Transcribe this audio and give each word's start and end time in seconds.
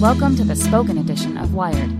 Welcome 0.00 0.36
to 0.36 0.44
the 0.44 0.54
spoken 0.54 0.98
edition 0.98 1.38
of 1.38 1.54
Wired. 1.54 1.90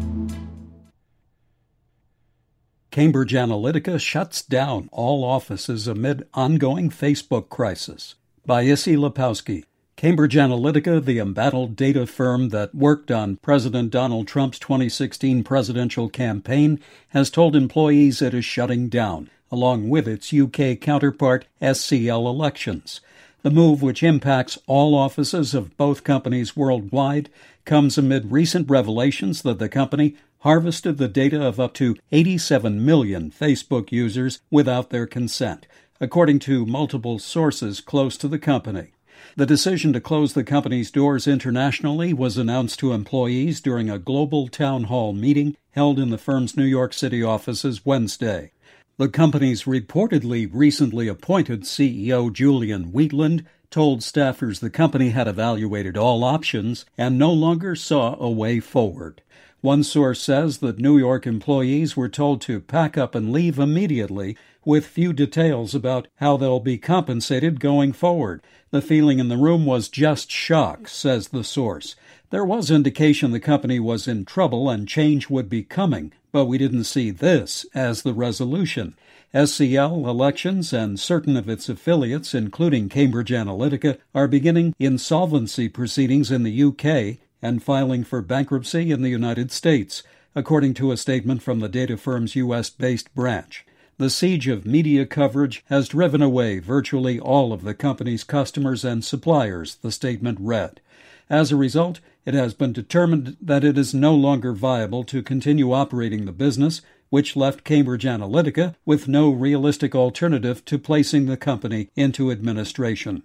Cambridge 2.91 3.33
Analytica 3.33 3.99
shuts 3.99 4.43
down 4.43 4.91
all 4.93 5.25
offices 5.25 5.89
amid 5.89 6.29
ongoing 6.35 6.91
Facebook 6.91 7.49
crisis. 7.49 8.15
By 8.45 8.65
Issie 8.65 8.97
Lapowsky. 8.97 9.65
Cambridge 9.97 10.35
Analytica, 10.35 11.03
the 11.03 11.19
embattled 11.19 11.75
data 11.75 12.07
firm 12.07 12.51
that 12.51 12.75
worked 12.75 13.11
on 13.11 13.37
President 13.37 13.93
Donald 13.93 14.29
Trump's 14.29 14.59
2016 14.59 15.43
presidential 15.43 16.11
campaign, 16.11 16.79
has 17.09 17.31
told 17.31 17.57
employees 17.57 18.21
it 18.21 18.35
is 18.35 18.45
shutting 18.45 18.91
down, 18.91 19.31
along 19.51 19.89
with 19.89 20.07
its 20.07 20.35
UK 20.35 20.79
counterpart, 20.79 21.47
SCL 21.63 22.29
Elections. 22.29 23.01
The 23.47 23.53
move, 23.53 23.81
which 23.81 24.03
impacts 24.03 24.59
all 24.67 24.97
offices 24.97 25.55
of 25.55 25.77
both 25.77 26.03
companies 26.03 26.57
worldwide, 26.57 27.31
comes 27.65 27.97
amid 27.97 28.33
recent 28.33 28.69
revelations 28.69 29.43
that 29.43 29.61
the 29.61 29.69
company 29.69 30.17
harvested 30.41 30.99
the 30.99 31.07
data 31.07 31.41
of 31.41 31.61
up 31.61 31.73
to 31.75 31.95
87 32.11 32.85
million 32.85 33.31
Facebook 33.31 33.93
users 33.93 34.41
without 34.51 34.91
their 34.91 35.07
consent, 35.07 35.69
according 36.01 36.41
to 36.41 36.67
multiple 36.67 37.21
sources 37.21 37.81
close 37.81 38.17
to 38.17 38.27
the 38.27 38.41
company. 38.41 38.89
The 39.37 39.47
decision 39.47 39.93
to 39.93 40.01
close 40.01 40.33
the 40.33 40.43
company's 40.43 40.91
doors 40.91 41.29
internationally 41.29 42.13
was 42.13 42.37
announced 42.37 42.81
to 42.81 42.93
employees 42.93 43.61
during 43.61 43.89
a 43.89 44.01
global 44.01 44.49
town 44.49 44.85
hall 44.85 45.13
meeting 45.13 45.57
held 45.71 46.01
in 46.01 46.11
the 46.11 46.19
firm's 46.19 46.57
New 46.57 46.65
York 46.65 46.93
City 46.93 47.23
offices 47.23 47.87
Wednesday. 47.87 48.51
The 48.99 49.09
company's 49.11 49.65
reportedly 49.65 50.49
recently 50.51 51.07
appointed 51.07 51.65
CEO 51.65 52.33
Julian 52.33 52.93
Wheatland 52.93 53.45
told 53.71 54.01
staffers 54.01 54.61
the 54.61 54.71
company 54.71 55.11
had 55.11 55.29
evaluated 55.29 55.97
all 55.97 56.25
options 56.25 56.87
and 56.97 57.19
no 57.19 57.33
longer 57.33 57.75
saw 57.75 58.17
a 58.19 58.31
way 58.31 58.61
forward. 58.61 59.23
One 59.61 59.83
source 59.83 60.21
says 60.21 60.59
that 60.59 60.79
New 60.79 60.99
York 60.99 61.27
employees 61.27 61.97
were 61.97 62.09
told 62.09 62.41
to 62.43 62.61
pack 62.61 62.97
up 62.97 63.15
and 63.15 63.33
leave 63.33 63.59
immediately, 63.59 64.37
with 64.65 64.87
few 64.87 65.13
details 65.13 65.75
about 65.75 66.09
how 66.17 66.37
they'll 66.37 66.61
be 66.61 66.77
compensated 66.77 67.61
going 67.61 67.93
forward. 67.93 68.43
The 68.71 68.83
feeling 68.83 69.19
in 69.19 69.29
the 69.29 69.37
room 69.37 69.65
was 69.65 69.89
just 69.89 70.31
shock, 70.31 70.89
says 70.89 71.29
the 71.29 71.45
source. 71.45 71.97
There 72.31 72.45
was 72.45 72.71
indication 72.71 73.31
the 73.31 73.41
company 73.41 73.79
was 73.79 74.09
in 74.09 74.25
trouble 74.25 74.69
and 74.69 74.89
change 74.89 75.31
would 75.31 75.49
be 75.49 75.63
coming, 75.63 76.13
but 76.33 76.47
we 76.47 76.59
didn't 76.59 76.85
see 76.85 77.11
this 77.11 77.65
as 77.75 78.03
the 78.03 78.13
resolution. 78.13 78.95
SCL 79.37 80.09
elections 80.09 80.73
and 80.73 80.99
certain 80.99 81.37
of 81.37 81.47
its 81.47 81.69
affiliates, 81.69 82.33
including 82.33 82.89
Cambridge 82.89 83.29
Analytica, 83.29 83.99
are 84.15 84.27
beginning 84.27 84.75
insolvency 84.79 85.69
proceedings 85.69 86.31
in 86.31 86.43
the 86.43 86.63
UK 86.63 87.19
and 87.43 87.63
filing 87.63 88.03
for 88.03 88.23
bankruptcy 88.23 88.91
in 88.91 89.03
the 89.03 89.11
United 89.11 89.53
States, 89.53 90.03
according 90.35 90.73
to 90.73 90.91
a 90.91 90.97
statement 90.97 91.43
from 91.43 91.61
the 91.61 91.69
data 91.69 91.99
firm's 91.99 92.35
U.S. 92.35 92.71
based 92.71 93.15
branch. 93.15 93.67
The 93.99 94.09
siege 94.09 94.49
of 94.49 94.65
media 94.65 95.05
coverage 95.05 95.63
has 95.67 95.89
driven 95.89 96.23
away 96.23 96.59
virtually 96.59 97.21
all 97.21 97.53
of 97.53 97.63
the 97.63 97.75
company's 97.75 98.25
customers 98.25 98.87
and 98.87 99.05
suppliers, 99.05 99.75
the 99.83 99.93
statement 99.93 100.39
read. 100.41 100.81
As 101.29 101.53
a 101.53 101.57
result, 101.57 102.01
it 102.25 102.33
has 102.33 102.55
been 102.55 102.73
determined 102.73 103.37
that 103.43 103.65
it 103.65 103.77
is 103.77 103.93
no 103.93 104.15
longer 104.15 104.55
viable 104.55 105.05
to 105.05 105.23
continue 105.23 105.73
operating 105.73 106.25
the 106.25 106.33
business 106.33 106.81
which 107.11 107.37
left 107.37 107.65
Cambridge 107.65 108.05
Analytica 108.05 108.75
with 108.85 109.09
no 109.09 109.31
realistic 109.31 109.95
alternative 109.95 110.65
to 110.65 110.79
placing 110.79 111.27
the 111.27 111.37
company 111.37 111.89
into 111.97 112.31
administration. 112.31 113.23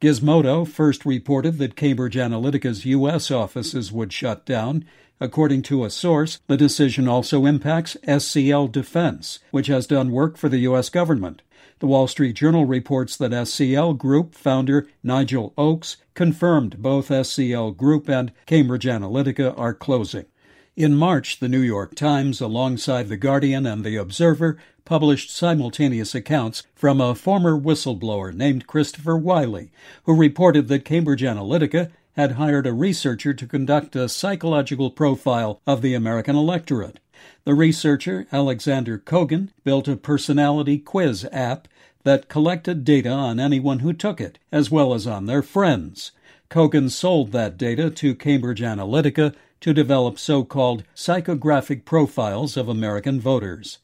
Gizmodo 0.00 0.66
first 0.66 1.04
reported 1.04 1.58
that 1.58 1.74
Cambridge 1.74 2.14
Analytica's 2.14 2.84
U.S. 2.84 3.30
offices 3.30 3.90
would 3.90 4.12
shut 4.12 4.46
down. 4.46 4.84
According 5.20 5.62
to 5.62 5.84
a 5.84 5.90
source, 5.90 6.38
the 6.46 6.56
decision 6.56 7.08
also 7.08 7.46
impacts 7.46 7.96
SCL 8.06 8.70
Defense, 8.70 9.40
which 9.50 9.66
has 9.66 9.88
done 9.88 10.12
work 10.12 10.36
for 10.36 10.48
the 10.48 10.58
U.S. 10.58 10.88
government. 10.88 11.42
The 11.80 11.86
Wall 11.86 12.06
Street 12.06 12.34
Journal 12.34 12.64
reports 12.64 13.16
that 13.16 13.32
SCL 13.32 13.98
Group 13.98 14.34
founder 14.34 14.88
Nigel 15.02 15.52
Oakes 15.58 15.96
confirmed 16.14 16.82
both 16.82 17.08
SCL 17.08 17.76
Group 17.76 18.08
and 18.08 18.32
Cambridge 18.46 18.84
Analytica 18.84 19.56
are 19.58 19.74
closing. 19.74 20.26
In 20.78 20.94
March, 20.94 21.40
the 21.40 21.48
New 21.48 21.58
York 21.58 21.96
Times, 21.96 22.40
alongside 22.40 23.08
The 23.08 23.16
Guardian 23.16 23.66
and 23.66 23.82
The 23.82 23.96
Observer, 23.96 24.58
published 24.84 25.28
simultaneous 25.28 26.14
accounts 26.14 26.62
from 26.76 27.00
a 27.00 27.16
former 27.16 27.58
whistleblower 27.58 28.32
named 28.32 28.68
Christopher 28.68 29.16
Wylie, 29.16 29.72
who 30.04 30.14
reported 30.14 30.68
that 30.68 30.84
Cambridge 30.84 31.22
Analytica 31.22 31.90
had 32.12 32.38
hired 32.38 32.64
a 32.64 32.72
researcher 32.72 33.34
to 33.34 33.46
conduct 33.48 33.96
a 33.96 34.08
psychological 34.08 34.92
profile 34.92 35.60
of 35.66 35.82
the 35.82 35.94
American 35.94 36.36
electorate. 36.36 37.00
The 37.42 37.54
researcher, 37.54 38.28
Alexander 38.30 38.98
Kogan, 39.00 39.48
built 39.64 39.88
a 39.88 39.96
personality 39.96 40.78
quiz 40.78 41.26
app 41.32 41.66
that 42.04 42.28
collected 42.28 42.84
data 42.84 43.10
on 43.10 43.40
anyone 43.40 43.80
who 43.80 43.92
took 43.92 44.20
it, 44.20 44.38
as 44.52 44.70
well 44.70 44.94
as 44.94 45.08
on 45.08 45.26
their 45.26 45.42
friends. 45.42 46.12
Kogan 46.48 46.88
sold 46.88 47.32
that 47.32 47.58
data 47.58 47.90
to 47.90 48.14
Cambridge 48.14 48.60
Analytica 48.60 49.34
to 49.60 49.74
develop 49.74 50.18
so 50.18 50.44
called 50.44 50.84
psychographic 50.94 51.84
profiles 51.84 52.56
of 52.56 52.68
American 52.68 53.20
voters. 53.20 53.78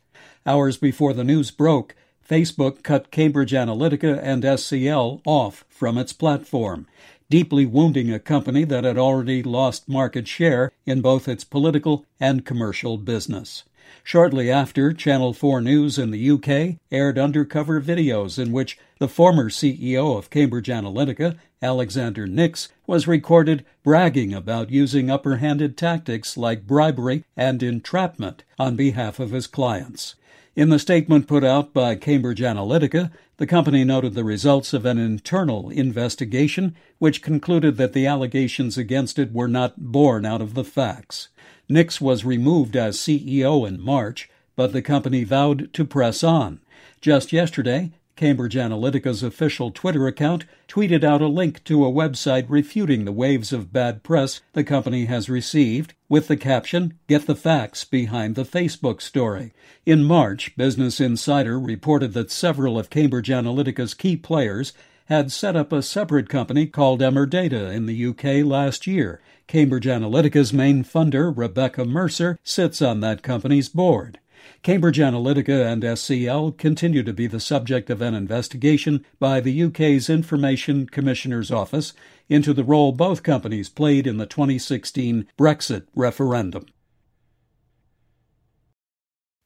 Hours 0.46 0.76
before 0.76 1.12
the 1.12 1.24
news 1.24 1.50
broke, 1.50 1.94
Facebook 2.28 2.82
cut 2.82 3.10
Cambridge 3.10 3.52
Analytica 3.52 4.18
and 4.22 4.42
SCL 4.42 5.20
off 5.26 5.64
from 5.68 5.98
its 5.98 6.12
platform, 6.12 6.86
deeply 7.28 7.66
wounding 7.66 8.12
a 8.12 8.18
company 8.18 8.64
that 8.64 8.84
had 8.84 8.98
already 8.98 9.42
lost 9.42 9.88
market 9.88 10.26
share 10.28 10.70
in 10.86 11.00
both 11.00 11.28
its 11.28 11.44
political 11.44 12.06
and 12.20 12.44
commercial 12.44 12.96
business. 12.96 13.64
Shortly 14.02 14.50
after, 14.50 14.92
Channel 14.92 15.32
4 15.32 15.60
News 15.60 15.98
in 15.98 16.10
the 16.10 16.30
UK 16.30 16.78
aired 16.90 17.18
undercover 17.18 17.80
videos 17.80 18.38
in 18.38 18.52
which 18.52 18.78
the 19.04 19.08
former 19.08 19.50
CEO 19.50 20.16
of 20.16 20.30
Cambridge 20.30 20.68
Analytica, 20.68 21.36
Alexander 21.60 22.26
Nix, 22.26 22.70
was 22.86 23.06
recorded 23.06 23.62
bragging 23.82 24.32
about 24.32 24.70
using 24.70 25.10
upper 25.10 25.36
handed 25.36 25.76
tactics 25.76 26.38
like 26.38 26.66
bribery 26.66 27.22
and 27.36 27.62
entrapment 27.62 28.44
on 28.58 28.76
behalf 28.76 29.20
of 29.20 29.32
his 29.32 29.46
clients. 29.46 30.14
In 30.56 30.70
the 30.70 30.78
statement 30.78 31.28
put 31.28 31.44
out 31.44 31.74
by 31.74 31.96
Cambridge 31.96 32.40
Analytica, 32.40 33.10
the 33.36 33.46
company 33.46 33.84
noted 33.84 34.14
the 34.14 34.24
results 34.24 34.72
of 34.72 34.86
an 34.86 34.96
internal 34.96 35.68
investigation 35.68 36.74
which 36.96 37.20
concluded 37.20 37.76
that 37.76 37.92
the 37.92 38.06
allegations 38.06 38.78
against 38.78 39.18
it 39.18 39.34
were 39.34 39.48
not 39.48 39.92
born 39.92 40.24
out 40.24 40.40
of 40.40 40.54
the 40.54 40.64
facts. 40.64 41.28
Nix 41.68 42.00
was 42.00 42.24
removed 42.24 42.74
as 42.74 42.96
CEO 42.96 43.68
in 43.68 43.82
March, 43.82 44.30
but 44.56 44.72
the 44.72 44.80
company 44.80 45.24
vowed 45.24 45.70
to 45.74 45.84
press 45.84 46.24
on. 46.24 46.60
Just 47.02 47.34
yesterday, 47.34 47.92
Cambridge 48.16 48.54
Analytica's 48.54 49.22
official 49.22 49.70
Twitter 49.70 50.06
account 50.06 50.44
tweeted 50.68 51.02
out 51.02 51.20
a 51.20 51.26
link 51.26 51.64
to 51.64 51.84
a 51.84 51.90
website 51.90 52.46
refuting 52.48 53.04
the 53.04 53.12
waves 53.12 53.52
of 53.52 53.72
bad 53.72 54.02
press 54.02 54.40
the 54.52 54.62
company 54.62 55.06
has 55.06 55.28
received 55.28 55.94
with 56.08 56.28
the 56.28 56.36
caption, 56.36 56.98
Get 57.08 57.26
the 57.26 57.34
facts 57.34 57.84
behind 57.84 58.34
the 58.36 58.44
Facebook 58.44 59.00
story. 59.00 59.52
In 59.84 60.04
March, 60.04 60.56
Business 60.56 61.00
Insider 61.00 61.58
reported 61.58 62.12
that 62.12 62.30
several 62.30 62.78
of 62.78 62.88
Cambridge 62.88 63.30
Analytica's 63.30 63.94
key 63.94 64.16
players 64.16 64.72
had 65.06 65.32
set 65.32 65.56
up 65.56 65.72
a 65.72 65.82
separate 65.82 66.28
company 66.28 66.66
called 66.66 67.00
Emerdata 67.00 67.72
in 67.74 67.86
the 67.86 68.06
UK 68.06 68.46
last 68.46 68.86
year. 68.86 69.20
Cambridge 69.46 69.86
Analytica's 69.86 70.52
main 70.52 70.84
funder, 70.84 71.36
Rebecca 71.36 71.84
Mercer, 71.84 72.38
sits 72.42 72.80
on 72.80 73.00
that 73.00 73.22
company's 73.22 73.68
board. 73.68 74.18
Cambridge 74.62 74.98
Analytica 74.98 75.64
and 75.70 75.82
SCL 75.82 76.56
continue 76.56 77.02
to 77.02 77.12
be 77.12 77.26
the 77.26 77.40
subject 77.40 77.90
of 77.90 78.00
an 78.00 78.14
investigation 78.14 79.04
by 79.18 79.40
the 79.40 79.62
UK's 79.64 80.08
Information 80.08 80.86
Commissioner's 80.86 81.50
Office 81.50 81.92
into 82.28 82.52
the 82.52 82.64
role 82.64 82.92
both 82.92 83.22
companies 83.22 83.68
played 83.68 84.06
in 84.06 84.16
the 84.16 84.26
2016 84.26 85.26
Brexit 85.38 85.86
referendum. 85.94 86.66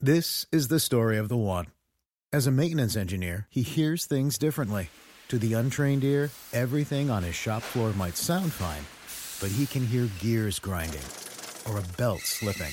This 0.00 0.47
is 0.53 0.69
the 0.69 0.79
story 0.79 1.19
of 1.19 1.29
the 1.29 1.37
one. 1.37 1.67
As 2.33 2.47
a 2.47 2.53
maintenance 2.53 2.94
engineer, 2.94 3.47
he 3.51 3.62
hears 3.62 4.05
things 4.05 4.39
differently. 4.39 4.91
To 5.29 5.39
the 5.39 5.55
untrained 5.55 6.05
ear, 6.05 6.31
everything 6.53 7.11
on 7.11 7.23
his 7.23 7.35
shop 7.35 7.62
floor 7.62 7.93
might 7.94 8.17
sound 8.17 8.53
fine, 8.53 8.85
but 9.41 9.55
he 9.55 9.67
can 9.67 9.87
hear 9.87 10.09
gears 10.21 10.59
grinding 10.59 11.03
or 11.69 11.79
a 11.79 11.97
belt 11.97 12.21
slipping. 12.21 12.73